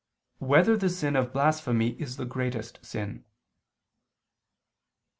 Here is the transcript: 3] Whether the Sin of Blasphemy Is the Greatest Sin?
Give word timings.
3] 0.39 0.47
Whether 0.47 0.77
the 0.77 0.89
Sin 0.89 1.15
of 1.15 1.31
Blasphemy 1.31 1.89
Is 2.01 2.17
the 2.17 2.25
Greatest 2.25 2.83
Sin? 2.83 3.23